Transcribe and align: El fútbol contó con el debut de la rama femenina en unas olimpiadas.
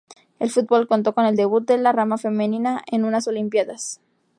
El 0.39 0.49
fútbol 0.49 0.87
contó 0.87 1.13
con 1.13 1.27
el 1.27 1.35
debut 1.35 1.67
de 1.67 1.77
la 1.77 1.91
rama 1.91 2.17
femenina 2.17 2.81
en 2.87 3.05
unas 3.05 3.27
olimpiadas. 3.27 4.01